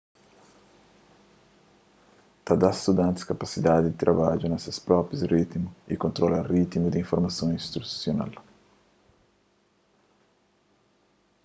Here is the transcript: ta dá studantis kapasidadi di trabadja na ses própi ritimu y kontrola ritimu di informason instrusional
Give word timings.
ta 2.43 2.53
dá 2.61 2.69
studantis 2.79 3.29
kapasidadi 3.31 3.87
di 3.89 4.01
trabadja 4.03 4.47
na 4.49 4.57
ses 4.61 4.77
própi 4.87 5.13
ritimu 5.33 5.69
y 5.93 5.95
kontrola 6.03 6.47
ritimu 6.51 6.87
di 6.89 6.99
informason 7.03 7.55
instrusional 7.59 8.31